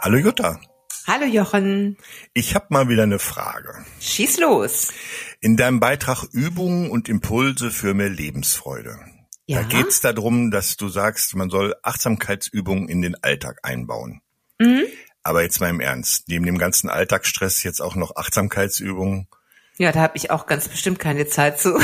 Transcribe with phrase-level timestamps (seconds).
[0.00, 0.60] Hallo Jutta.
[1.06, 1.96] Hallo Jochen.
[2.34, 3.84] Ich habe mal wieder eine Frage.
[4.00, 4.88] Schieß los.
[5.40, 8.98] In deinem Beitrag Übungen und Impulse für mehr Lebensfreude.
[9.46, 9.62] Ja.
[9.62, 14.20] Da geht's darum, dass du sagst, man soll Achtsamkeitsübungen in den Alltag einbauen.
[14.58, 14.84] Mhm.
[15.22, 19.28] Aber jetzt mal im Ernst, neben dem ganzen Alltagsstress jetzt auch noch Achtsamkeitsübungen.
[19.78, 21.78] Ja, da habe ich auch ganz bestimmt keine Zeit zu.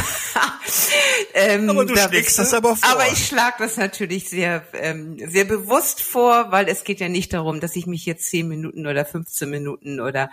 [1.35, 2.91] ähm, Aber du da schlägst bist das aber vor.
[2.91, 7.33] Aber ich schlage das natürlich sehr, ähm, sehr bewusst vor, weil es geht ja nicht
[7.33, 10.31] darum, dass ich mich jetzt zehn Minuten oder 15 Minuten oder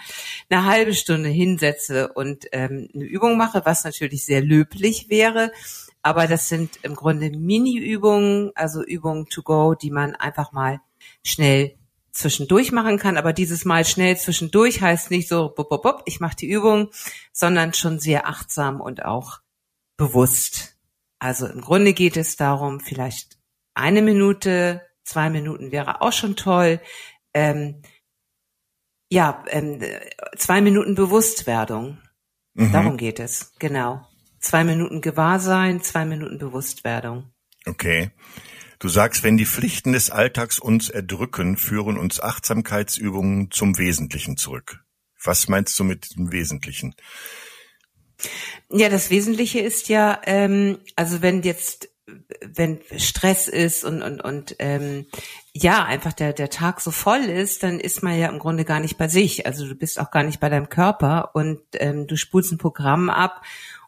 [0.50, 5.52] eine halbe Stunde hinsetze und ähm, eine Übung mache, was natürlich sehr löblich wäre.
[6.02, 10.80] Aber das sind im Grunde Mini-Übungen, also Übungen to go, die man einfach mal
[11.24, 11.76] schnell
[12.12, 13.18] zwischendurch machen kann.
[13.18, 16.90] Aber dieses Mal schnell zwischendurch heißt nicht so, bop, bop, bop, ich mache die Übung,
[17.32, 19.40] sondern schon sehr achtsam und auch
[19.98, 20.79] bewusst.
[21.20, 23.38] Also im Grunde geht es darum, vielleicht
[23.74, 26.80] eine Minute, zwei Minuten wäre auch schon toll.
[27.34, 27.82] Ähm,
[29.10, 29.82] ja, ähm,
[30.38, 31.98] zwei Minuten Bewusstwerdung.
[32.54, 32.72] Mhm.
[32.72, 34.08] Darum geht es, genau.
[34.40, 37.32] Zwei Minuten Gewahrsein, zwei Minuten Bewusstwerdung.
[37.66, 38.12] Okay.
[38.80, 44.86] Du sagst, wenn die Pflichten des Alltags uns erdrücken, führen uns Achtsamkeitsübungen zum Wesentlichen zurück.
[45.22, 46.96] Was meinst du mit dem Wesentlichen?
[48.70, 51.90] Ja, das Wesentliche ist ja, ähm, also wenn jetzt,
[52.42, 55.06] wenn Stress ist und und und ähm,
[55.54, 58.80] ja einfach der der Tag so voll ist, dann ist man ja im Grunde gar
[58.80, 59.46] nicht bei sich.
[59.46, 63.10] Also du bist auch gar nicht bei deinem Körper und ähm, du spulst ein Programm
[63.10, 63.44] ab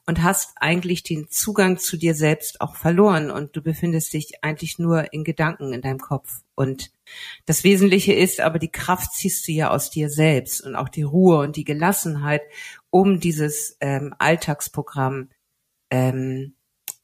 [0.08, 4.80] und hast eigentlich den Zugang zu dir selbst auch verloren und du befindest dich eigentlich
[4.80, 6.42] nur in Gedanken in deinem Kopf.
[6.56, 6.92] Und
[7.46, 11.04] das Wesentliche ist aber, die Kraft ziehst du ja aus dir selbst und auch die
[11.04, 12.42] Ruhe und die Gelassenheit,
[12.92, 15.30] um dieses ähm, Alltagsprogramm
[15.90, 16.54] ähm,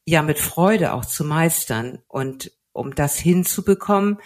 [0.06, 2.00] ja mit Freude auch zu meistern.
[2.08, 4.20] Und um das hinzubekommen,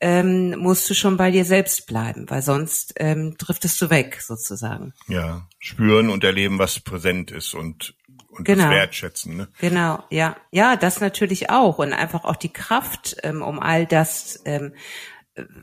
[0.00, 4.92] ähm, musst du schon bei dir selbst bleiben, weil sonst ähm, driftest du weg sozusagen.
[5.06, 7.94] Ja, spüren und erleben, was präsent ist und
[8.32, 8.64] und Genau.
[8.64, 9.36] das wertschätzen.
[9.36, 9.48] Ne?
[9.60, 14.40] Genau, ja, ja, das natürlich auch und einfach auch die Kraft, ähm, um all das,
[14.46, 14.72] ähm,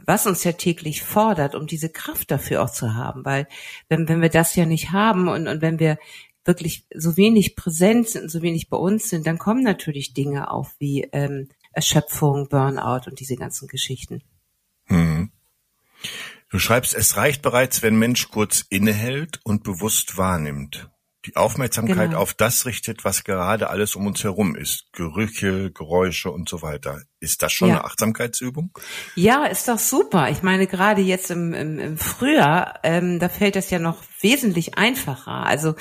[0.05, 3.47] was uns ja täglich fordert, um diese Kraft dafür auch zu haben, weil
[3.87, 5.97] wenn wenn wir das ja nicht haben und und wenn wir
[6.45, 10.73] wirklich so wenig präsent sind, so wenig bei uns sind, dann kommen natürlich Dinge auf
[10.79, 14.23] wie ähm, Erschöpfung, Burnout und diese ganzen Geschichten.
[14.85, 15.31] Hm.
[16.49, 20.89] Du schreibst, es reicht bereits, wenn Mensch kurz innehält und bewusst wahrnimmt.
[21.25, 22.19] Die Aufmerksamkeit Genau.
[22.21, 24.85] auf das richtet, was gerade alles um uns herum ist.
[24.93, 27.01] Gerüche, Geräusche und so weiter.
[27.19, 27.75] Ist das schon Ja.
[27.75, 28.71] eine Achtsamkeitsübung?
[29.15, 30.29] Ja, ist doch super.
[30.29, 34.77] Ich meine, gerade jetzt im, im, im Frühjahr, ähm, da fällt das ja noch wesentlich
[34.77, 35.45] einfacher.
[35.45, 35.75] Also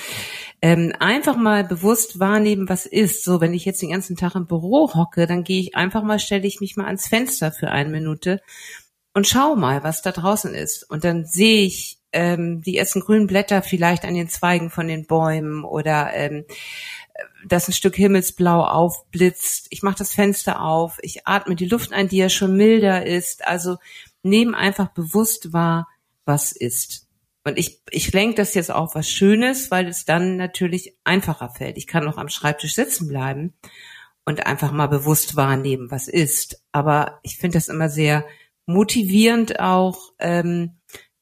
[0.61, 3.23] ähm, einfach mal bewusst wahrnehmen, was ist.
[3.23, 6.19] So, wenn ich jetzt den ganzen Tag im Büro hocke, dann gehe ich einfach mal,
[6.19, 8.41] stelle ich mich mal ans Fenster für eine Minute
[9.13, 10.83] und schau mal, was da draußen ist.
[10.89, 15.05] Und dann sehe ich ähm, die ersten grünen Blätter vielleicht an den Zweigen von den
[15.05, 16.45] Bäumen oder ähm,
[17.45, 19.67] dass ein Stück Himmelsblau aufblitzt.
[19.69, 23.45] Ich mache das Fenster auf, ich atme die Luft ein, die ja schon milder ist.
[23.47, 23.77] Also
[24.23, 25.87] nehmen einfach bewusst wahr,
[26.25, 27.07] was ist.
[27.43, 31.77] Und ich, ich lenke das jetzt auf was Schönes, weil es dann natürlich einfacher fällt.
[31.77, 33.53] Ich kann noch am Schreibtisch sitzen bleiben
[34.25, 36.63] und einfach mal bewusst wahrnehmen, was ist.
[36.71, 38.25] Aber ich finde das immer sehr
[38.65, 40.78] motivierend auch, ähm,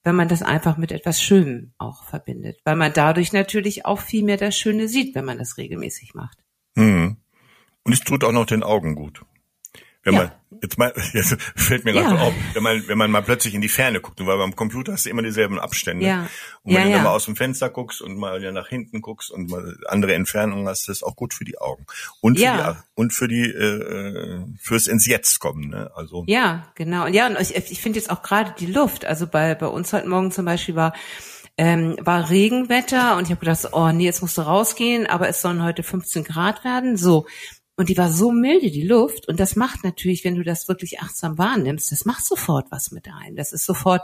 [0.07, 4.23] wenn man das einfach mit etwas Schönem auch verbindet, weil man dadurch natürlich auch viel
[4.23, 6.38] mehr das Schöne sieht, wenn man das regelmäßig macht.
[6.78, 7.18] Hm.
[7.84, 9.25] Und es tut auch noch den Augen gut.
[10.03, 10.19] Wenn Ja.
[10.21, 10.31] man,
[10.61, 12.11] jetzt mal, jetzt fällt mir gerade Ja.
[12.11, 14.93] so auf, wenn man, wenn man mal plötzlich in die Ferne guckt, weil beim Computer
[14.93, 16.05] hast du immer dieselben Abstände.
[16.05, 16.27] Ja.
[16.63, 19.31] Und wenn Ja, du dann mal aus dem Fenster guckst und mal nach hinten guckst
[19.31, 21.85] und mal andere Entfernungen hast, das ist auch gut für die Augen.
[22.21, 22.71] Und für Ja.
[22.73, 25.91] die, und für die, äh, fürs ins Jetzt kommen, ne?
[25.95, 27.05] Also, Ja, genau.
[27.05, 29.05] Und ja, und ich, ich finde jetzt auch gerade die Luft.
[29.05, 30.93] Also bei, bei uns heute Morgen zum Beispiel war
[31.59, 35.41] ähm, war Regenwetter und ich habe gedacht, oh nee, jetzt musst du rausgehen, aber es
[35.41, 36.97] sollen heute 15 Grad werden.
[36.97, 37.25] So.
[37.77, 39.27] Und die war so milde, die Luft.
[39.27, 43.07] Und das macht natürlich, wenn du das wirklich achtsam wahrnimmst, das macht sofort was mit
[43.07, 43.35] einem.
[43.35, 44.01] Das ist sofort,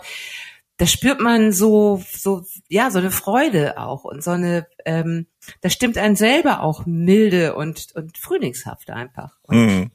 [0.78, 5.26] da spürt man so, so, ja, so eine Freude auch und so eine, ähm,
[5.62, 9.40] das stimmt einen selber auch milde und, und frühlingshaft einfach.
[9.42, 9.92] Und hm.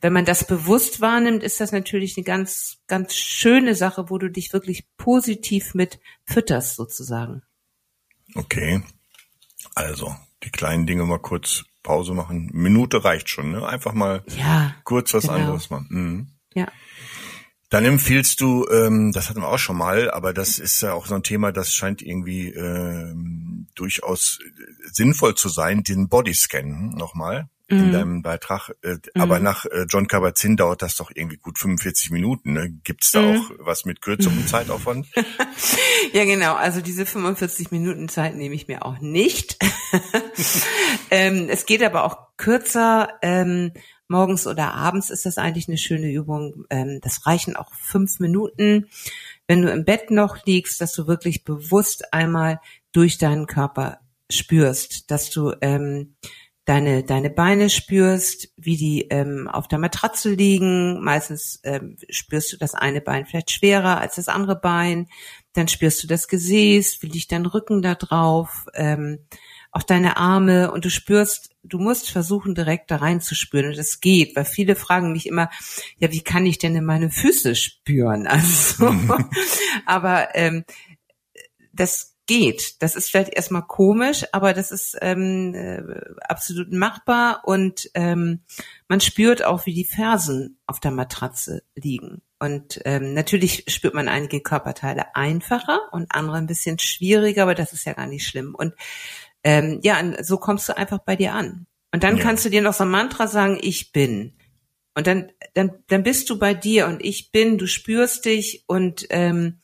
[0.00, 4.28] wenn man das bewusst wahrnimmt, ist das natürlich eine ganz, ganz schöne Sache, wo du
[4.28, 7.42] dich wirklich positiv mit fütterst sozusagen.
[8.34, 8.82] okay.
[9.76, 12.50] Also, die kleinen Dinge mal kurz Pause machen.
[12.52, 13.64] Minute reicht schon, ne?
[13.64, 14.74] Einfach mal Ja.
[14.82, 15.34] kurz was genau.
[15.34, 15.86] anderes machen.
[15.90, 16.26] Mhm.
[16.54, 16.66] Ja.
[17.70, 21.06] Dann empfiehlst du, ähm, das hatten wir auch schon mal, aber das ist ja auch
[21.06, 24.50] so ein Thema, das scheint irgendwie ähm, durchaus äh,
[24.92, 27.48] sinnvoll zu sein, den Bodyscan nochmal.
[27.68, 27.92] In mhm.
[27.92, 28.70] deinem Beitrag.
[28.82, 29.20] Äh, mhm.
[29.20, 32.52] Aber nach äh, John Kabat-Zinn dauert das doch irgendwie gut 45 Minuten.
[32.52, 32.70] Ne?
[32.84, 33.38] Gibt es da mhm.
[33.38, 35.06] auch was mit kürzerem Zeitaufwand?
[36.12, 36.54] ja, genau.
[36.54, 39.56] Also diese 45 Minuten Zeit nehme ich mir auch nicht.
[41.10, 43.08] ähm, es geht aber auch kürzer.
[43.22, 43.72] Ähm,
[44.08, 46.66] morgens oder abends ist das eigentlich eine schöne Übung.
[46.68, 48.88] Ähm, das reichen auch fünf Minuten.
[49.46, 52.60] Wenn du im Bett noch liegst, dass du wirklich bewusst einmal
[52.92, 54.00] durch deinen Körper
[54.30, 56.14] spürst, dass du ähm,
[56.64, 61.02] deine, deine Beine spürst, wie die ähm, auf der Matratze liegen.
[61.02, 65.08] Meistens ähm, spürst du das eine Bein vielleicht schwerer als das andere Bein.
[65.52, 69.20] Dann spürst du das Gesäß, wie liegt dein Rücken da drauf, ähm,
[69.72, 73.70] auch deine Arme und du spürst, du musst versuchen, direkt da reinzuspüren.
[73.70, 75.50] Und das geht, weil viele fragen mich immer,
[75.98, 78.26] ja, wie kann ich denn in meine Füße spüren?
[78.34, 78.94] Also,
[79.84, 80.64] aber ähm,
[81.72, 82.82] das geht.
[82.82, 85.82] Das ist vielleicht erstmal komisch, aber das ist ähm, äh,
[86.20, 88.40] absolut machbar und ähm,
[88.88, 92.22] man spürt auch, wie die Fersen auf der Matratze liegen.
[92.38, 97.72] Und ähm, natürlich spürt man einige Körperteile einfacher und andere ein bisschen schwieriger, aber das
[97.72, 98.54] ist ja gar nicht schlimm.
[98.54, 98.74] Und
[99.42, 101.66] ähm, ja, so kommst du einfach bei dir an.
[101.92, 102.22] Und dann ja.
[102.22, 104.34] kannst du dir noch so ein Mantra sagen, ich bin.
[104.94, 109.06] Und dann, dann, dann bist du bei dir und ich bin, du spürst dich und
[109.10, 109.60] ähm,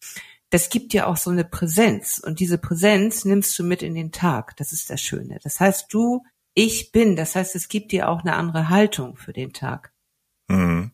[0.50, 2.19] das gibt dir auch so eine Präsenz.
[2.19, 4.56] Und diese Präsenz nimmst du mit in den Tag.
[4.56, 5.38] Das ist das Schöne.
[5.43, 6.25] Das heißt, du,
[6.55, 7.17] ich bin.
[7.17, 9.93] Das heißt, es gibt dir auch eine andere Haltung für den Tag.
[10.49, 10.91] Mhm.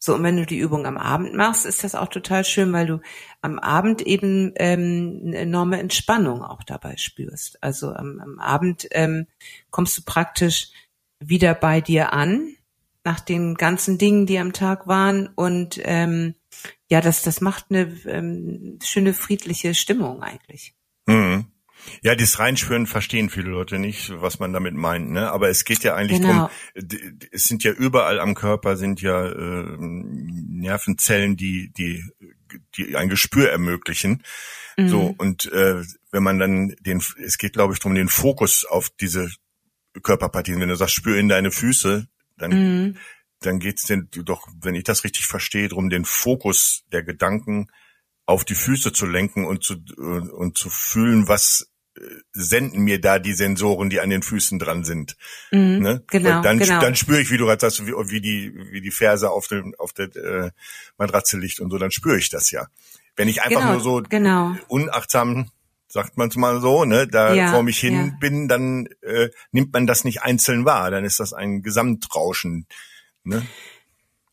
[0.00, 2.86] So, und wenn du die Übung am Abend machst, ist das auch total schön, weil
[2.86, 3.00] du
[3.40, 7.62] am Abend eben ähm, eine enorme Entspannung auch dabei spürst.
[7.62, 9.26] Also am, am Abend ähm,
[9.70, 10.70] kommst du praktisch
[11.18, 12.54] wieder bei dir an,
[13.02, 16.34] nach den ganzen Dingen, die am Tag waren und ähm,
[16.88, 20.74] ja, das, das macht eine ähm, schöne friedliche Stimmung eigentlich.
[21.06, 21.46] Mhm.
[22.02, 25.30] Ja, das Reinspüren verstehen viele Leute nicht, was man damit meint, ne?
[25.30, 26.50] Aber es geht ja eigentlich genau.
[26.74, 32.02] drum, es sind ja überall am Körper sind ja äh, Nervenzellen, die, die,
[32.74, 34.24] die ein Gespür ermöglichen.
[34.76, 34.88] Mhm.
[34.88, 38.90] So, und äh, wenn man dann den, es geht, glaube ich, drum, den Fokus auf
[38.90, 39.30] diese
[40.02, 42.08] Körperpartien, wenn du sagst, spür in deine Füße,
[42.38, 42.96] dann mhm
[43.40, 47.68] dann geht's denn doch, wenn ich das richtig verstehe, darum, den Fokus der Gedanken
[48.26, 52.00] auf die Füße zu lenken und zu, und zu fühlen, was äh,
[52.32, 55.16] senden mir da die Sensoren, die an den Füßen dran sind.
[55.50, 56.04] Mhm, ne?
[56.08, 56.80] Genau, dann, genau.
[56.80, 59.74] dann spüre ich, wie du gerade sagst, wie, wie die, wie die Ferse auf, dem,
[59.78, 60.50] auf der äh,
[60.98, 62.66] Matratze liegt und so, dann spüre ich das ja.
[63.16, 64.54] Wenn ich einfach genau, nur so genau.
[64.68, 65.50] unachtsam,
[65.88, 68.16] sagt man es mal so, ne, da ja, vor mich hin ja.
[68.20, 70.90] bin, dann äh, nimmt man das nicht einzeln wahr.
[70.90, 72.66] Dann ist das ein Gesamtrauschen
[73.28, 73.46] Ne?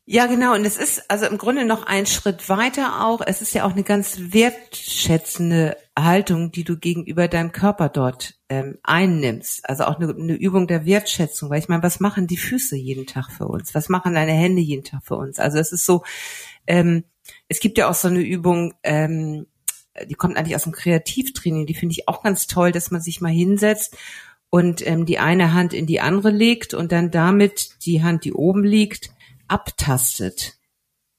[0.08, 0.54] Ja, genau.
[0.54, 3.20] Und es ist also im Grunde noch ein Schritt weiter auch.
[3.26, 8.78] Es ist ja auch eine ganz wertschätzende Haltung, die du gegenüber deinem Körper dort ähm,
[8.84, 9.68] einnimmst.
[9.68, 11.50] Also auch eine, eine Übung der Wertschätzung.
[11.50, 13.74] Weil ich meine, was machen die Füße jeden Tag für uns?
[13.74, 15.40] Was machen deine Hände jeden Tag für uns?
[15.40, 16.04] Also es ist so,
[16.68, 17.02] ähm,
[17.48, 19.46] es gibt ja auch so eine Übung, ähm,
[20.08, 23.20] die kommt eigentlich aus dem Kreativtraining, die finde ich auch ganz toll, dass man sich
[23.20, 23.96] mal hinsetzt
[24.56, 28.32] und ähm, die eine Hand in die andere legt und dann damit die Hand, die
[28.32, 29.10] oben liegt,
[29.48, 30.56] abtastet.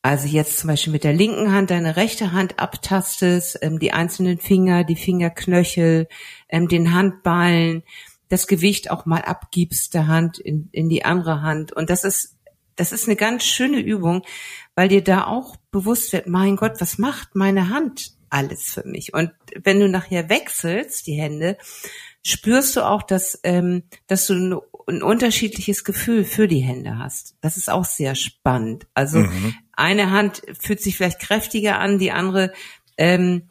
[0.01, 4.39] Also jetzt zum Beispiel mit der linken Hand deine rechte Hand abtastest, ähm, die einzelnen
[4.39, 6.07] Finger, die Fingerknöchel,
[6.49, 7.83] ähm, den Handballen,
[8.27, 11.71] das Gewicht auch mal abgibst der Hand in, in die andere Hand.
[11.71, 12.37] Und das ist,
[12.75, 14.23] das ist eine ganz schöne Übung,
[14.73, 19.13] weil dir da auch bewusst wird, mein Gott, was macht meine Hand alles für mich?
[19.13, 19.31] Und
[19.63, 21.55] wenn du nachher wechselst, die Hände,
[22.27, 27.35] spürst du auch, dass, ähm, dass du ein, ein unterschiedliches Gefühl für die Hände hast.
[27.41, 28.87] Das ist auch sehr spannend.
[28.93, 29.55] Also mhm.
[29.73, 32.53] eine Hand fühlt sich vielleicht kräftiger an, die andere
[32.97, 33.49] ähm,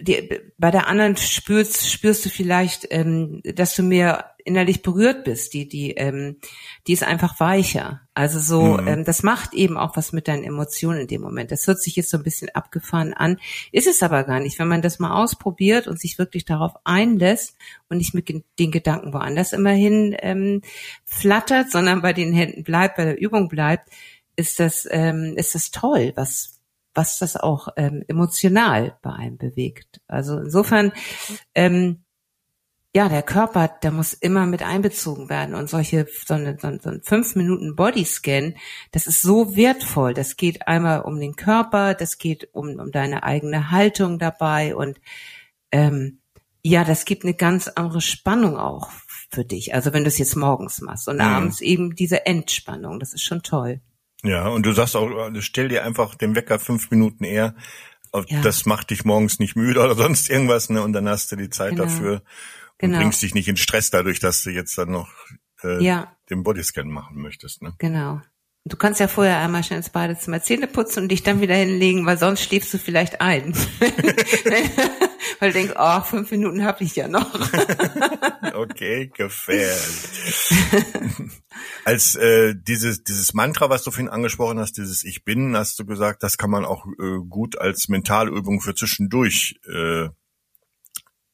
[0.00, 5.54] die, bei der anderen spürst, spürst du vielleicht, ähm, dass du mehr innerlich berührt bist.
[5.54, 6.36] Die, die, ähm,
[6.86, 8.02] die ist einfach weicher.
[8.14, 8.88] Also so, mhm.
[8.88, 11.50] ähm, das macht eben auch was mit deinen Emotionen in dem Moment.
[11.50, 13.38] Das hört sich jetzt so ein bisschen abgefahren an,
[13.72, 14.58] ist es aber gar nicht.
[14.58, 17.56] Wenn man das mal ausprobiert und sich wirklich darauf einlässt
[17.88, 20.62] und nicht mit den Gedanken woanders immerhin ähm,
[21.04, 23.88] flattert, sondern bei den Händen bleibt, bei der Übung bleibt,
[24.36, 26.60] ist das, ähm, ist das toll, was,
[26.94, 30.00] was das auch ähm, emotional bei einem bewegt.
[30.06, 30.92] Also insofern,
[31.54, 32.04] ähm,
[32.94, 37.00] ja, der Körper, der muss immer mit einbezogen werden und solche, so, eine, so, ein
[37.02, 38.54] fünf Minuten Bodyscan,
[38.90, 40.12] das ist so wertvoll.
[40.12, 45.00] Das geht einmal um den Körper, das geht um, um deine eigene Haltung dabei und
[45.70, 46.18] ähm,
[46.62, 48.90] ja, das gibt eine ganz andere Spannung auch
[49.30, 49.74] für dich.
[49.74, 51.22] Also wenn du es jetzt morgens machst und mhm.
[51.22, 53.80] abends eben diese Entspannung, das ist schon toll.
[54.22, 57.56] Ja, und du sagst auch, stell dir einfach den Wecker fünf Minuten eher.
[58.28, 58.42] Ja.
[58.42, 60.82] Das macht dich morgens nicht müde oder sonst irgendwas, ne?
[60.82, 61.84] Und dann hast du die Zeit genau.
[61.84, 62.22] dafür
[62.82, 63.00] und genau.
[63.00, 65.08] bringst dich nicht in Stress dadurch, dass du jetzt dann noch
[65.62, 66.16] äh, ja.
[66.30, 67.62] den Bodyscan machen möchtest.
[67.62, 67.74] Ne?
[67.78, 68.20] Genau.
[68.64, 72.06] Du kannst ja vorher einmal schnell ins Badezimmer Zähne putzen und dich dann wieder hinlegen,
[72.06, 73.54] weil sonst schläfst du vielleicht ein.
[75.40, 77.34] weil du denkst, oh, fünf Minuten habe ich ja noch.
[78.54, 80.52] okay, gefährlich.
[81.84, 85.84] Als äh, dieses dieses Mantra, was du vorhin angesprochen hast, dieses Ich bin, hast du
[85.84, 90.08] gesagt, das kann man auch äh, gut als Mentalübung für zwischendurch äh,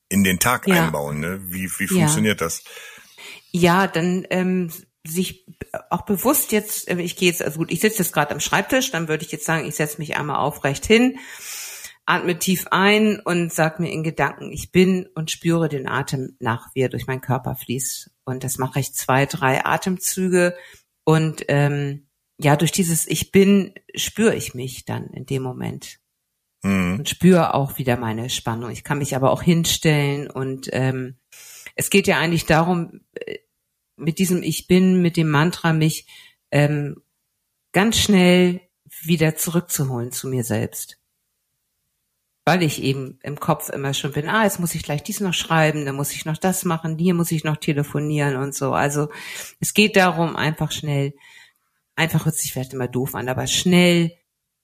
[0.08, 0.84] in den Tag ja.
[0.84, 1.20] einbauen.
[1.20, 1.40] Ne?
[1.48, 2.46] Wie wie funktioniert ja.
[2.46, 2.64] das?
[3.50, 4.70] Ja, dann ähm,
[5.06, 5.46] sich
[5.90, 8.90] auch bewusst jetzt, äh, ich gehe jetzt, also gut, ich sitze jetzt gerade am Schreibtisch,
[8.90, 11.18] dann würde ich jetzt sagen, ich setze mich einmal aufrecht hin,
[12.06, 16.68] atme tief ein und sag mir in Gedanken, ich bin und spüre den Atem nach,
[16.74, 18.10] wie er durch meinen Körper fließt.
[18.24, 20.56] Und das mache ich zwei, drei Atemzüge
[21.04, 22.08] und ähm,
[22.40, 25.97] ja, durch dieses Ich bin spüre ich mich dann in dem Moment
[26.62, 26.98] mhm.
[26.98, 28.70] und spüre auch wieder meine Spannung.
[28.70, 31.16] Ich kann mich aber auch hinstellen und ähm,
[31.74, 33.38] es geht ja eigentlich darum, äh,
[33.96, 36.06] mit diesem Ich bin, mit dem Mantra mich
[36.50, 37.02] ähm,
[37.72, 38.60] ganz schnell
[39.02, 40.98] wieder zurückzuholen zu mir selbst.
[42.44, 45.34] Weil ich eben im Kopf immer schon bin, ah, jetzt muss ich gleich dies noch
[45.34, 48.72] schreiben, dann muss ich noch das machen, hier muss ich noch telefonieren und so.
[48.72, 49.10] Also
[49.60, 51.14] es geht darum, einfach schnell,
[51.94, 54.17] einfach hört sich vielleicht immer doof an, aber schnell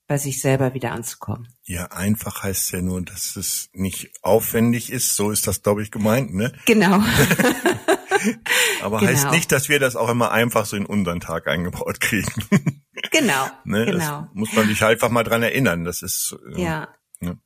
[0.07, 1.49] bei sich selber wieder anzukommen.
[1.65, 5.17] Ja, einfach heißt ja nur, dass es nicht aufwendig ist.
[5.17, 6.53] So ist das, glaube ich, gemeint, ne?
[6.67, 7.03] Genau.
[8.83, 9.11] Aber genau.
[9.11, 12.33] heißt nicht, dass wir das auch immer einfach so in unseren Tag eingebaut kriegen.
[13.11, 13.47] genau.
[13.65, 13.87] ne?
[13.87, 14.29] genau.
[14.35, 15.85] Muss man sich einfach mal dran erinnern.
[15.85, 16.89] Das ist äh, ja.
[17.21, 17.39] Ne?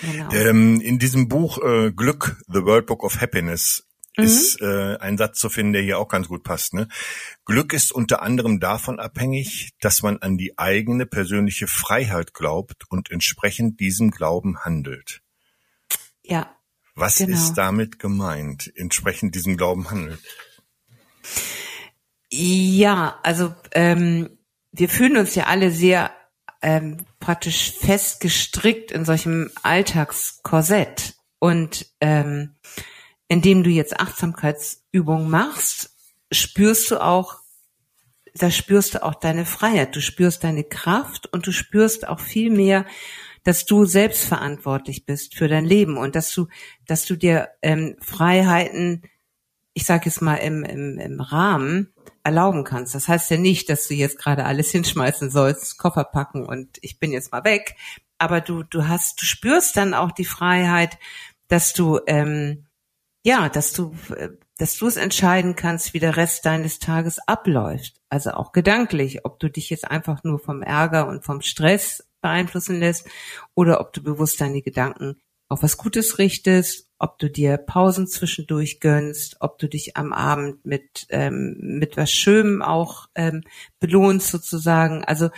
[0.00, 0.32] Genau.
[0.32, 3.86] Ähm, in diesem Buch äh, Glück, The World Book of Happiness,
[4.16, 4.24] mhm.
[4.24, 6.74] ist äh, ein Satz zu finden, der hier auch ganz gut passt.
[6.74, 6.88] Ne?
[7.44, 13.10] Glück ist unter anderem davon abhängig, dass man an die eigene persönliche Freiheit glaubt und
[13.10, 15.20] entsprechend diesem Glauben handelt.
[16.22, 16.56] Ja,
[16.94, 17.34] was genau.
[17.34, 20.20] ist damit gemeint, entsprechend diesem Glauben handelt?
[22.30, 24.38] Ja, also ähm,
[24.72, 26.12] wir fühlen uns ja alle sehr
[26.62, 31.14] ähm, praktisch festgestrickt in solchem Alltagskorsett.
[31.38, 32.56] Und ähm,
[33.28, 35.96] indem du jetzt Achtsamkeitsübungen machst,
[36.32, 37.38] spürst du auch,
[38.34, 42.50] da spürst du auch deine Freiheit, du spürst deine Kraft und du spürst auch viel
[42.50, 42.84] mehr,
[43.44, 46.48] dass du selbstverantwortlich bist für dein Leben und dass du,
[46.86, 49.02] dass du dir ähm, Freiheiten,
[49.74, 51.92] ich sage jetzt mal im, im, im Rahmen
[52.24, 52.94] erlauben kannst.
[52.94, 56.98] Das heißt ja nicht, dass du jetzt gerade alles hinschmeißen sollst, Koffer packen und ich
[56.98, 57.76] bin jetzt mal weg.
[58.18, 60.98] Aber du, du hast, du spürst dann auch die Freiheit,
[61.48, 62.66] dass du, ähm,
[63.24, 64.28] ja, dass du, äh,
[64.58, 68.00] dass du es entscheiden kannst, wie der Rest deines Tages abläuft.
[68.08, 72.78] Also auch gedanklich, ob du dich jetzt einfach nur vom Ärger und vom Stress beeinflussen
[72.78, 73.08] lässt
[73.54, 75.16] oder ob du bewusst deine Gedanken
[75.48, 80.64] auf was Gutes richtest, ob du dir Pausen zwischendurch gönnst, ob du dich am Abend
[80.64, 83.42] mit ähm, mit was Schönem auch ähm,
[83.78, 85.04] belohnst sozusagen.
[85.04, 85.30] Also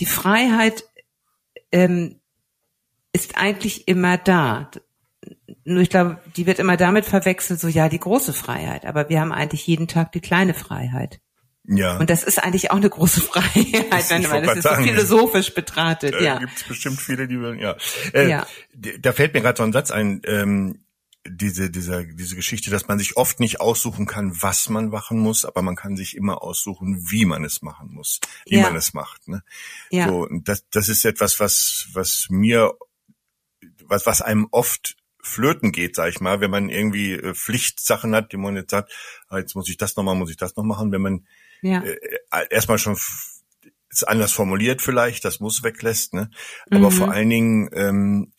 [0.00, 0.84] die Freiheit
[1.72, 2.20] ähm,
[3.12, 4.70] ist eigentlich immer da.
[5.64, 8.86] Nur ich glaube, die wird immer damit verwechselt, so ja, die große Freiheit.
[8.86, 11.20] Aber wir haben eigentlich jeden Tag die kleine Freiheit.
[11.66, 11.96] Ja.
[11.96, 15.54] Und das ist eigentlich auch eine große Freiheit, das wenn man das ist so philosophisch
[15.54, 16.20] betrachtet.
[16.20, 17.58] Ja, gibt es bestimmt viele, die wollen.
[17.58, 17.76] Ja,
[18.12, 18.46] äh, ja.
[18.74, 20.20] Da fällt mir gerade so ein Satz ein.
[20.26, 20.80] Ähm,
[21.26, 25.46] diese, diese, diese Geschichte, dass man sich oft nicht aussuchen kann, was man machen muss,
[25.46, 28.64] aber man kann sich immer aussuchen, wie man es machen muss, wie ja.
[28.64, 29.26] man es macht.
[29.26, 29.42] Ne?
[29.90, 30.08] Ja.
[30.08, 32.74] So, das, das ist etwas, was, was mir,
[33.84, 38.32] was, was einem oft flöten geht, sag ich mal, wenn man irgendwie äh, Pflichtsachen hat,
[38.32, 38.92] die man jetzt sagt,
[39.28, 41.26] ah, jetzt muss ich das noch machen, muss ich das noch machen, wenn man
[41.62, 41.82] ja.
[41.82, 41.96] äh,
[42.30, 42.96] äh erstmal schon
[43.88, 46.30] ist anders formuliert vielleicht, das muss weglässt, ne?
[46.70, 46.94] Aber mhm.
[46.94, 48.32] vor allen Dingen ähm,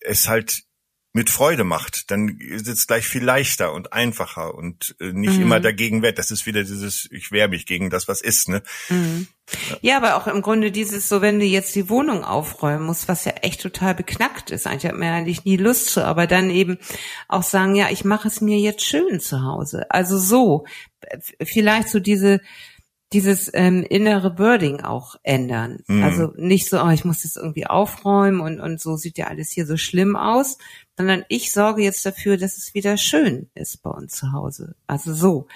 [0.00, 0.62] es halt
[1.12, 5.42] mit Freude macht, dann ist es gleich viel leichter und einfacher und äh, nicht mhm.
[5.42, 6.18] immer dagegen wehrt.
[6.18, 8.62] Das ist wieder dieses, ich wehre mich gegen das, was ist, ne?
[8.88, 9.26] Mhm.
[9.82, 9.96] Ja.
[9.96, 13.32] aber auch im Grunde dieses, so wenn du jetzt die Wohnung aufräumen musst, was ja
[13.42, 14.68] echt total beknackt ist.
[14.68, 16.78] Eigentlich hat man ja eigentlich nie Lust zu, aber dann eben
[17.26, 19.90] auch sagen, ja, ich mache es mir jetzt schön zu Hause.
[19.90, 20.66] Also so,
[21.42, 22.40] vielleicht so diese,
[23.12, 25.80] dieses ähm, innere Birding auch ändern.
[25.88, 26.02] Mhm.
[26.02, 29.50] Also nicht so, oh, ich muss das irgendwie aufräumen und, und so sieht ja alles
[29.50, 30.58] hier so schlimm aus,
[31.00, 34.74] sondern ich sorge jetzt dafür, dass es wieder schön ist bei uns zu Hause.
[34.86, 35.48] Also so.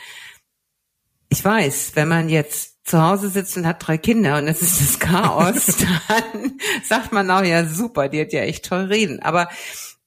[1.29, 4.81] Ich weiß, wenn man jetzt zu Hause sitzt und hat drei Kinder und es ist
[4.81, 5.67] das Chaos,
[6.09, 9.21] dann sagt man auch, ja super, die hat ja echt toll reden.
[9.21, 9.51] Aber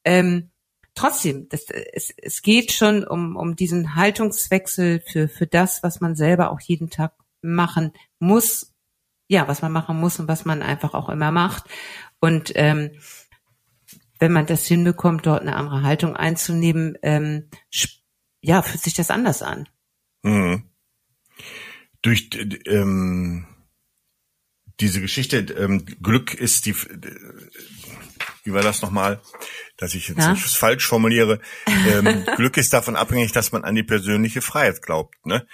[0.04, 0.50] ähm,
[0.96, 6.16] trotzdem, das, es, es geht schon um, um diesen Haltungswechsel für, für das, was man
[6.16, 7.14] selber auch jeden Tag
[7.44, 8.74] machen muss,
[9.28, 11.66] ja, was man machen muss und was man einfach auch immer macht.
[12.20, 12.90] Und ähm,
[14.20, 17.50] wenn man das hinbekommt, dort eine andere Haltung einzunehmen, ähm,
[18.42, 19.68] ja, fühlt sich das anders an.
[20.24, 20.64] Mhm.
[22.02, 22.30] durch
[22.66, 23.46] ähm,
[24.80, 26.76] diese Geschichte, ähm, Glück ist die,
[28.44, 29.22] wie war das nochmal,
[29.78, 30.36] dass ich jetzt ja?
[30.36, 35.48] falsch formuliere, ähm, Glück ist davon abhängig, dass man an die persönliche Freiheit glaubt, ne?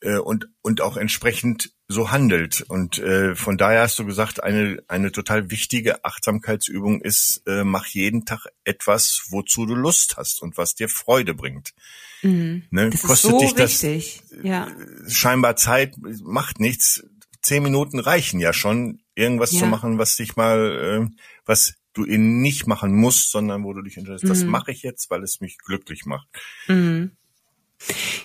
[0.00, 2.62] Äh, und, und auch entsprechend so handelt.
[2.62, 7.86] Und äh, von daher hast du gesagt, eine, eine total wichtige Achtsamkeitsübung ist, äh, mach
[7.86, 11.72] jeden Tag etwas, wozu du Lust hast und was dir Freude bringt.
[12.22, 12.64] Mhm.
[12.70, 12.90] Ne?
[12.90, 14.22] Das Kostet so dich das wichtig.
[14.42, 14.68] Ja.
[15.08, 17.04] scheinbar Zeit, macht nichts.
[17.42, 19.60] Zehn Minuten reichen ja schon, irgendwas ja.
[19.60, 23.82] zu machen, was dich mal, äh, was du eben nicht machen musst, sondern wo du
[23.82, 24.28] dich entscheidest, mhm.
[24.28, 26.28] das mache ich jetzt, weil es mich glücklich macht.
[26.68, 27.12] Mhm.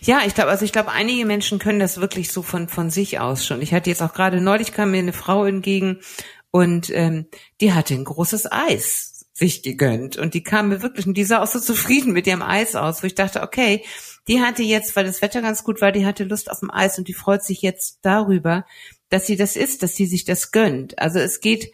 [0.02, 3.20] Ja, ich glaube, also ich glaube, einige Menschen können das wirklich so von von sich
[3.20, 3.62] aus schon.
[3.62, 6.00] Ich hatte jetzt auch gerade neulich kam mir eine Frau entgegen
[6.52, 7.28] und ähm,
[7.62, 11.44] die hatte ein großes Eis sich gegönnt und die kam mir wirklich und die sah
[11.44, 13.84] auch so zufrieden mit ihrem Eis aus, wo ich dachte, okay,
[14.28, 16.98] die hatte jetzt, weil das Wetter ganz gut war, die hatte Lust auf dem Eis
[16.98, 18.66] und die freut sich jetzt darüber,
[19.10, 20.98] dass sie das isst, dass sie sich das gönnt.
[20.98, 21.72] Also es geht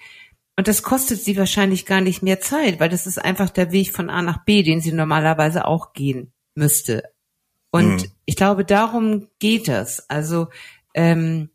[0.57, 3.93] und das kostet sie wahrscheinlich gar nicht mehr Zeit, weil das ist einfach der Weg
[3.93, 7.12] von A nach B, den sie normalerweise auch gehen müsste.
[7.73, 8.11] Und mhm.
[8.25, 10.07] ich glaube, darum geht es.
[10.07, 10.49] Also
[10.93, 11.49] ähm,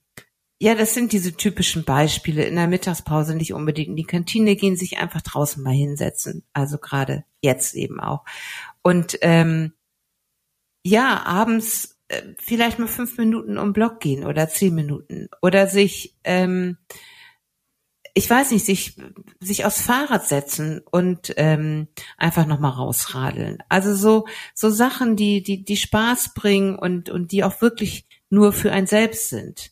[0.58, 2.42] ja, das sind diese typischen Beispiele.
[2.44, 6.42] In der Mittagspause nicht unbedingt in die Kantine gehen, sich einfach draußen mal hinsetzen.
[6.52, 8.24] Also gerade jetzt eben auch.
[8.82, 9.74] Und ähm,
[10.84, 16.16] ja, abends äh, vielleicht mal fünf Minuten um Block gehen oder zehn Minuten oder sich
[16.24, 16.78] ähm,
[18.18, 18.96] ich weiß nicht, sich,
[19.38, 23.58] sich aufs Fahrrad setzen und ähm, einfach nochmal rausradeln.
[23.68, 28.52] Also so, so Sachen, die, die, die Spaß bringen und, und die auch wirklich nur
[28.52, 29.70] für ein selbst sind.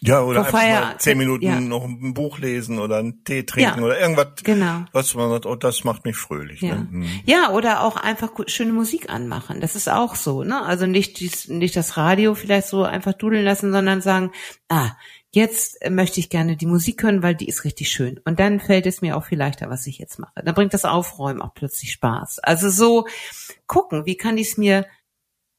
[0.00, 1.60] Ja, oder Vor einfach mal zehn Minuten ja.
[1.60, 4.86] noch ein Buch lesen oder einen Tee trinken ja, oder irgendwas, genau.
[4.92, 6.62] was man sagt, oh, das macht mich fröhlich.
[6.62, 6.76] Ja.
[6.76, 6.88] Ne?
[6.90, 7.20] Mhm.
[7.26, 9.60] ja, oder auch einfach schöne Musik anmachen.
[9.60, 10.64] Das ist auch so, ne?
[10.64, 14.32] Also nicht, dies, nicht das Radio vielleicht so einfach dudeln lassen, sondern sagen,
[14.70, 14.92] ah,
[15.32, 18.20] jetzt möchte ich gerne die Musik hören, weil die ist richtig schön.
[18.24, 20.42] Und dann fällt es mir auch viel leichter, was ich jetzt mache.
[20.44, 22.38] Dann bringt das Aufräumen auch plötzlich Spaß.
[22.40, 23.06] Also so
[23.66, 24.86] gucken, wie kann ich es mir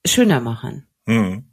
[0.05, 0.87] schöner machen.
[1.05, 1.49] Mhm.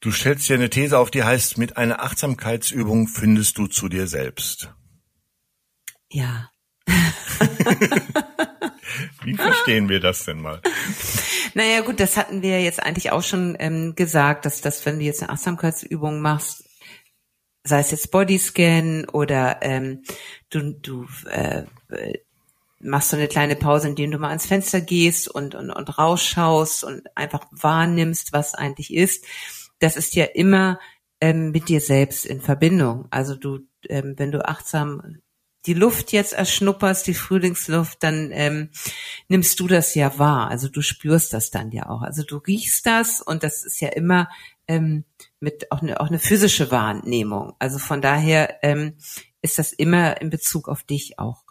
[0.00, 4.06] Du stellst dir eine These auf, die heißt, mit einer Achtsamkeitsübung findest du zu dir
[4.06, 4.74] selbst.
[6.10, 6.50] Ja.
[9.24, 10.60] Wie verstehen wir das denn mal?
[11.56, 15.04] Naja, gut, das hatten wir jetzt eigentlich auch schon ähm, gesagt, dass, dass wenn du
[15.04, 16.64] jetzt eine Achtsamkeitsübung machst,
[17.62, 20.02] sei es jetzt Bodyscan oder ähm,
[20.50, 21.62] du, du äh,
[22.80, 26.82] machst so eine kleine Pause, indem du mal ans Fenster gehst und, und, und rausschaust
[26.82, 29.24] und einfach wahrnimmst, was eigentlich ist.
[29.78, 30.78] Das ist ja immer
[31.20, 33.06] ähm, mit dir selbst in Verbindung.
[33.10, 35.20] Also du, ähm, wenn du achtsam
[35.66, 38.70] die Luft jetzt erschnupperst, die Frühlingsluft, dann ähm,
[39.28, 40.48] nimmst du das ja wahr.
[40.48, 42.02] Also du spürst das dann ja auch.
[42.02, 44.28] Also du riechst das und das ist ja immer
[44.68, 45.04] ähm,
[45.40, 47.54] mit auch eine, auch eine physische Wahrnehmung.
[47.58, 48.94] Also von daher ähm,
[49.42, 51.44] ist das immer in Bezug auf dich auch.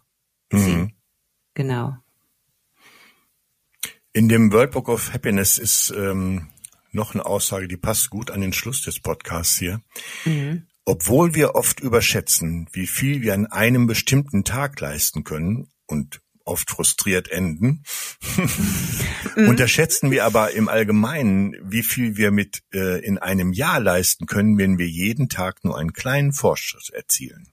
[0.51, 0.93] Mhm.
[1.53, 1.97] Genau.
[4.13, 6.49] In dem World Book of Happiness ist ähm,
[6.91, 9.81] noch eine Aussage, die passt gut an den Schluss des Podcasts hier.
[10.25, 10.67] Mhm.
[10.85, 16.69] Obwohl wir oft überschätzen, wie viel wir an einem bestimmten Tag leisten können und oft
[16.69, 17.83] frustriert enden,
[19.35, 19.47] mhm.
[19.47, 24.57] unterschätzen wir aber im Allgemeinen, wie viel wir mit äh, in einem Jahr leisten können,
[24.57, 27.47] wenn wir jeden Tag nur einen kleinen Fortschritt erzielen.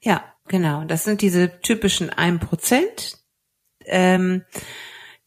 [0.00, 0.84] Ja, genau.
[0.84, 3.18] Das sind diese typischen ein Prozent.
[3.86, 4.44] Ähm,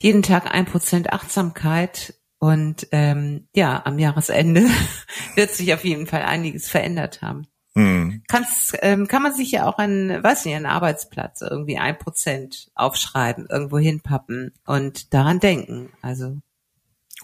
[0.01, 4.65] jeden Tag ein Prozent Achtsamkeit und ähm, ja, am Jahresende
[5.35, 7.47] wird sich auf jeden Fall einiges verändert haben.
[7.73, 8.23] Hm.
[8.27, 12.71] Kannst, ähm, kann man sich ja auch an, weiß nicht, einen Arbeitsplatz irgendwie ein Prozent
[12.73, 15.89] aufschreiben, irgendwo hinpappen und daran denken.
[16.01, 16.37] Also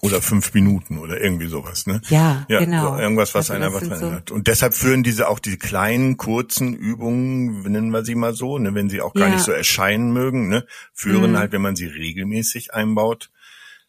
[0.04, 2.02] oder fünf Minuten oder irgendwie sowas, ne?
[2.10, 2.96] Ja, ja genau.
[2.96, 4.30] So irgendwas, was also einen einfach verändert.
[4.30, 8.58] So und deshalb führen diese auch diese kleinen, kurzen Übungen, nennen wir sie mal so,
[8.58, 9.36] ne, wenn sie auch gar ja.
[9.36, 11.38] nicht so erscheinen mögen, ne, führen mhm.
[11.38, 13.32] halt, wenn man sie regelmäßig einbaut,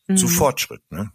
[0.07, 0.17] mhm.
[0.17, 1.13] zu Fortschritt, ne?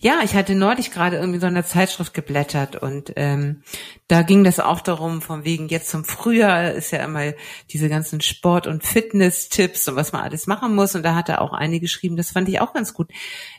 [0.00, 3.62] Ja, ich hatte neulich gerade irgendwie so eine Zeitschrift geblättert und ähm,
[4.06, 7.34] da ging das auch darum, von wegen jetzt zum Frühjahr ist ja immer
[7.68, 10.94] diese ganzen Sport- und Fitness-Tipps und was man alles machen muss.
[10.94, 13.10] Und da hat er auch eine geschrieben, das fand ich auch ganz gut.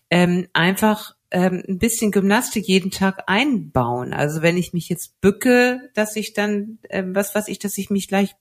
[0.10, 4.14] Ähm, einfach ähm, ein bisschen Gymnastik jeden Tag einbauen.
[4.14, 7.90] Also wenn ich mich jetzt bücke, dass ich dann, ähm, was weiß ich, dass ich
[7.90, 8.36] mich gleich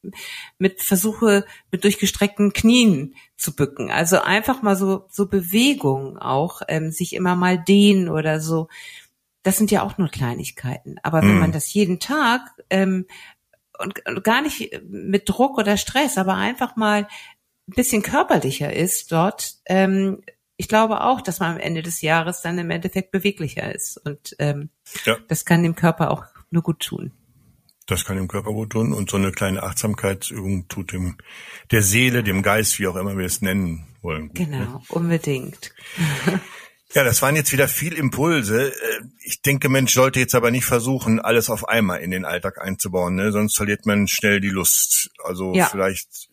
[0.59, 3.90] mit versuche, mit durchgestreckten Knien zu bücken.
[3.90, 8.68] Also einfach mal so, so Bewegungen auch, ähm, sich immer mal dehnen oder so.
[9.42, 10.96] Das sind ja auch nur Kleinigkeiten.
[11.03, 11.40] Aber wenn mhm.
[11.40, 13.07] man das jeden Tag ähm,
[13.79, 17.07] und, und gar nicht mit Druck oder Stress, aber einfach mal
[17.68, 20.22] ein bisschen körperlicher ist dort, ähm,
[20.59, 23.97] ich glaube auch, dass man am Ende des Jahres dann im Endeffekt beweglicher ist.
[23.97, 24.71] Und ähm,
[25.07, 25.16] ja.
[25.29, 27.12] das kann dem Körper auch nur gut tun.
[27.87, 31.16] Das kann dem Körper gut tun und so eine kleine Achtsamkeitsübung tut dem
[31.71, 34.29] der Seele, dem Geist, wie auch immer wir es nennen wollen.
[34.29, 34.81] Gut, genau, ne?
[34.90, 35.73] unbedingt.
[36.94, 38.73] Ja, das waren jetzt wieder viel Impulse.
[38.73, 42.62] Äh, ich denke, Mensch sollte jetzt aber nicht versuchen, alles auf einmal in den Alltag
[42.62, 43.31] einzubauen, ne?
[43.31, 45.11] sonst verliert man schnell die Lust.
[45.23, 45.66] Also ja.
[45.66, 46.27] vielleicht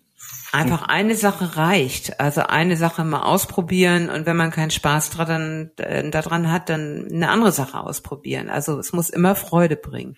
[0.55, 2.19] Einfach eine Sache reicht.
[2.19, 7.07] Also eine Sache mal ausprobieren und wenn man keinen Spaß dran, äh, daran hat, dann
[7.11, 8.49] eine andere Sache ausprobieren.
[8.49, 10.17] Also es muss immer Freude bringen.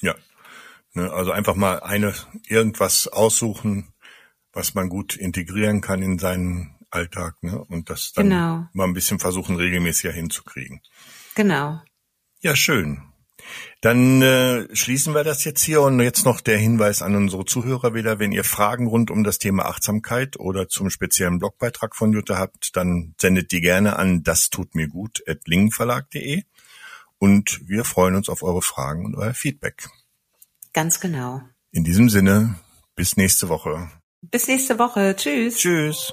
[0.00, 0.14] Ja.
[0.94, 2.14] Ne, also einfach mal eine
[2.48, 3.92] irgendwas aussuchen,
[4.52, 7.62] was man gut integrieren kann in seinen Alltag, ne?
[7.68, 8.68] Und das dann genau.
[8.72, 10.80] mal ein bisschen versuchen, regelmäßiger hinzukriegen.
[11.34, 11.82] Genau.
[12.40, 13.02] Ja, schön.
[13.80, 17.94] Dann äh, schließen wir das jetzt hier und jetzt noch der Hinweis an unsere Zuhörer
[17.94, 22.38] wieder, wenn ihr Fragen rund um das Thema Achtsamkeit oder zum speziellen Blogbeitrag von Jutta
[22.38, 26.42] habt, dann sendet die gerne an das tut mir gut at lingenverlag.de
[27.18, 29.88] und wir freuen uns auf eure Fragen und euer Feedback.
[30.72, 31.42] Ganz genau.
[31.72, 32.56] In diesem Sinne,
[32.94, 33.90] bis nächste Woche.
[34.22, 35.14] Bis nächste Woche.
[35.16, 35.56] Tschüss.
[35.56, 36.12] Tschüss.